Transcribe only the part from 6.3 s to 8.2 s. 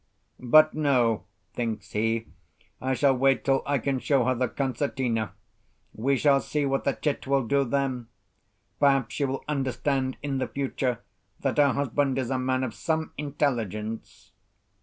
see what the chit will do then.